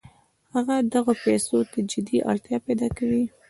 [0.53, 3.23] هغه دغو پیسو ته جدي اړتیا پیدا کوي